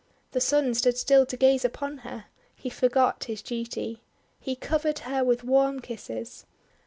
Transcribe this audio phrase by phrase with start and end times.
[0.31, 2.25] The Sun stood still to gaze upon her.
[2.55, 4.01] He forgot his duty.
[4.39, 6.47] He covered her with warm kisses.